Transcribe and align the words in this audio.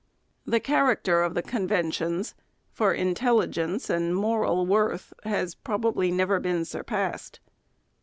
The 0.47 0.59
character 0.59 1.21
of 1.21 1.35
the 1.35 1.43
con 1.43 1.67
ventions 1.67 2.33
for 2.71 2.91
intelligence 2.91 3.87
and 3.87 4.15
moral 4.15 4.65
worth 4.65 5.13
has 5.25 5.53
probably 5.53 6.09
never 6.09 6.39
been 6.39 6.65
surpassed. 6.65 7.39